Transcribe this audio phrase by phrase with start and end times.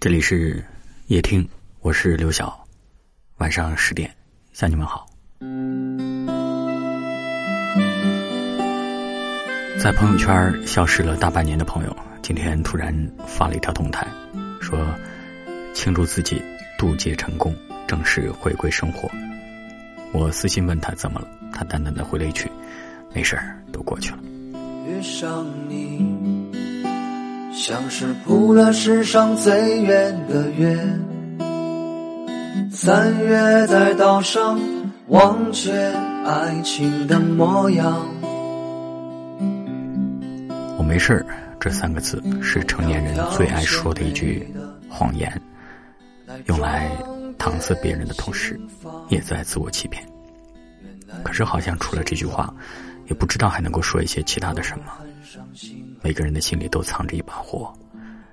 [0.00, 0.64] 这里是
[1.08, 1.46] 夜听，
[1.80, 2.66] 我是刘晓。
[3.36, 4.10] 晚上十点
[4.50, 5.06] 向你们好。
[9.78, 12.94] 在朋友圈消失了大半年的朋友，今天突然
[13.26, 14.08] 发了一条动态，
[14.58, 14.78] 说
[15.74, 16.42] 庆祝自己
[16.78, 17.54] 渡劫成功，
[17.86, 19.06] 正式回归生活。
[20.12, 22.50] 我私信问他怎么了，他淡淡的回了一句
[23.12, 24.18] ：“没事儿，都过去了。”
[24.88, 26.09] 遇上你。
[27.60, 30.78] 像是铺了世上最远的月，
[32.72, 34.58] 三月在岛上
[35.08, 35.70] 忘却
[36.24, 38.02] 爱情的模样。
[40.78, 41.26] 我没事儿，
[41.60, 44.50] 这三个字是成年人最爱说的一句
[44.88, 45.30] 谎言，
[46.46, 46.90] 用来
[47.38, 48.58] 搪塞别人的同时，
[49.10, 50.02] 也在自我欺骗。
[51.22, 52.54] 可是好像除了这句话，
[53.08, 54.84] 也不知道还能够说一些其他的什么。
[56.02, 57.72] 每个人的心里都藏着一把火，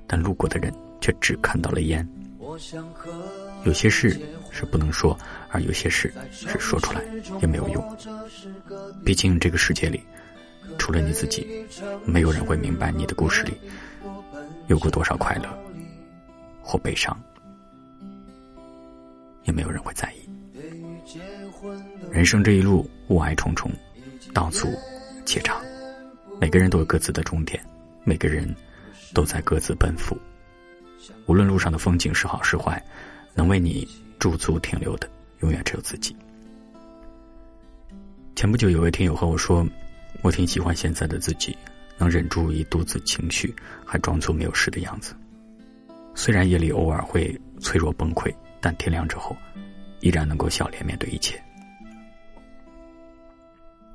[0.07, 2.07] 但路过的人却只看到了烟。
[3.65, 4.19] 有些事
[4.51, 5.17] 是不能说，
[5.49, 7.01] 而有些事是说出来
[7.41, 7.97] 也没有用。
[9.03, 10.01] 毕竟这个世界里，
[10.77, 11.65] 除了你自己，
[12.05, 13.53] 没有人会明白你的故事里
[14.67, 15.49] 有过多少快乐
[16.61, 17.15] 或悲伤，
[19.43, 20.29] 也没有人会在意。
[22.09, 23.69] 人生这一路雾霭重重，
[24.33, 24.67] 道阻
[25.25, 25.61] 且长。
[26.39, 27.59] 每个人都有各自的终点，
[28.03, 28.55] 每个人
[29.13, 30.17] 都在各自奔赴。
[31.25, 32.81] 无论路上的风景是好是坏，
[33.33, 33.87] 能为你
[34.19, 36.15] 驻足停留的，永远只有自己。
[38.35, 39.67] 前不久有位听友和我说，
[40.21, 41.57] 我挺喜欢现在的自己，
[41.97, 45.15] 能忍住一肚子情绪，还装作没有事的样子。
[46.13, 49.35] 虽然夜里偶尔会脆弱崩溃，但天亮之后，
[50.01, 51.41] 依然能够笑脸面对一切。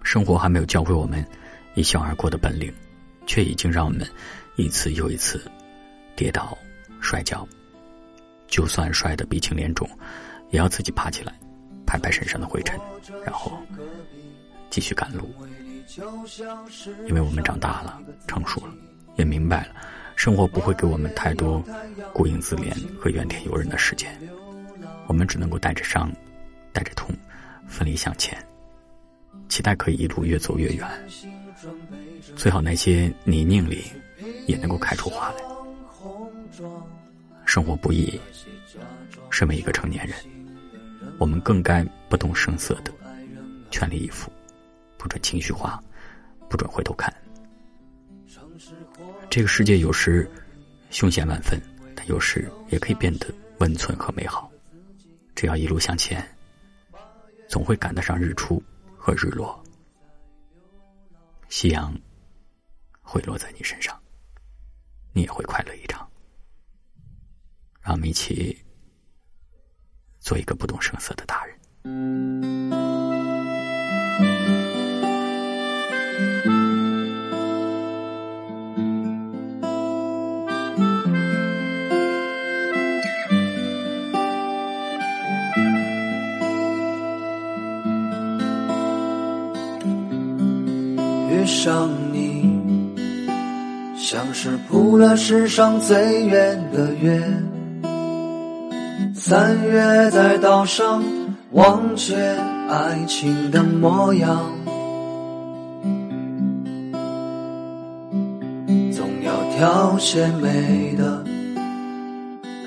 [0.02, 1.24] 生活还没有教会我们。
[1.74, 2.72] 一笑而过的本领，
[3.26, 4.06] 却已经让我们
[4.56, 5.42] 一次又一次
[6.14, 6.56] 跌倒、
[7.00, 7.46] 摔跤。
[8.48, 9.88] 就算摔得鼻青脸肿，
[10.50, 11.32] 也要自己爬起来，
[11.86, 12.78] 拍拍身上的灰尘，
[13.24, 13.58] 然后
[14.68, 15.34] 继续赶路。
[17.06, 17.98] 因为我们长大了、
[18.28, 18.74] 成熟了，
[19.16, 19.74] 也明白了，
[20.16, 21.64] 生活不会给我们太多
[22.12, 24.16] 顾影自怜和怨天尤人的时间。
[25.06, 26.12] 我们只能够带着伤、
[26.72, 27.14] 带着痛，
[27.66, 28.36] 奋力向前，
[29.48, 30.86] 期待可以一路越走越远。
[32.36, 33.84] 最好那些泥泞里，
[34.46, 35.42] 也能够开出花来。
[37.44, 38.18] 生活不易，
[39.30, 40.16] 身为一个成年人，
[41.18, 42.92] 我们更该不动声色的
[43.70, 44.32] 全力以赴，
[44.96, 45.82] 不准情绪化，
[46.48, 47.12] 不准回头看。
[49.28, 50.30] 这个世界有时
[50.90, 51.60] 凶险万分，
[51.94, 53.26] 但有时也可以变得
[53.58, 54.50] 温存和美好。
[55.34, 56.26] 只要一路向前，
[57.48, 58.62] 总会赶得上日出
[58.96, 59.62] 和日落。
[61.48, 61.94] 夕阳
[63.12, 63.94] 会落在你身上，
[65.12, 66.10] 你也会快乐一场。
[67.82, 68.56] 让我们一起
[70.18, 71.58] 做一个不动声色的大人。
[91.30, 91.90] 遇上，
[94.12, 97.18] 像是铺了世上最远的月。
[99.14, 101.02] 三月在岛上
[101.52, 102.14] 忘却
[102.68, 104.50] 爱情的模样，
[108.92, 111.24] 总要挑些美的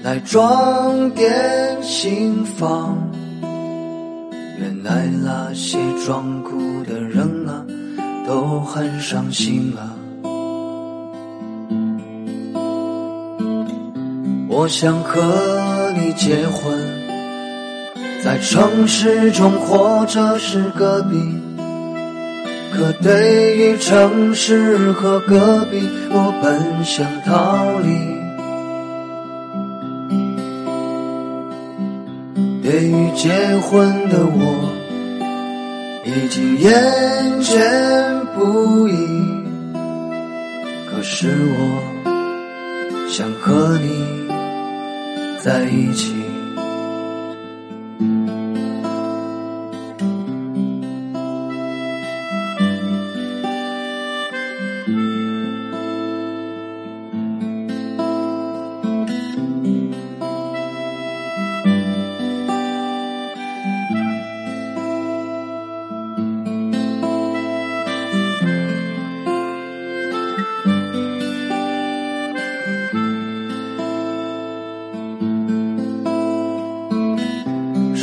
[0.01, 2.97] 来装点心房。
[4.57, 7.63] 原来那些装酷的人啊。
[8.28, 9.94] 都很伤心啊！
[14.57, 16.79] 我想和你结婚，
[18.23, 21.17] 在城市中或者是隔壁。
[22.73, 27.89] 可对于城市和隔壁，我本想逃离。
[32.63, 34.72] 对于结婚的我。
[36.05, 36.72] 已经厌
[37.41, 37.59] 倦
[38.35, 38.93] 不已，
[40.90, 41.59] 可是我
[43.09, 44.24] 想和你
[45.46, 46.34] 在一起。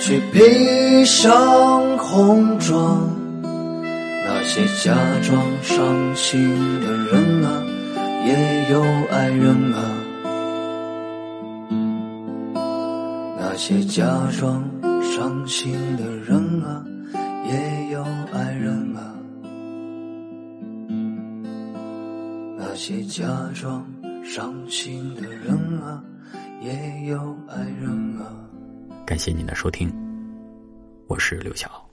[0.00, 3.08] 去披上红妆。
[3.42, 7.64] 那些假装伤心的人啊。
[8.26, 9.80] 也有爱人啊，
[13.38, 14.04] 那些假
[14.38, 14.62] 装
[15.00, 16.84] 伤心的人啊，
[17.48, 18.04] 也有
[18.34, 19.00] 爱人啊，
[22.58, 23.24] 那些假
[23.54, 23.86] 装
[24.22, 26.02] 伤心的人啊，
[26.60, 27.88] 也有爱人
[28.20, 28.28] 啊。
[29.08, 29.90] 感谢您的收听，
[31.06, 31.88] 我是刘晓。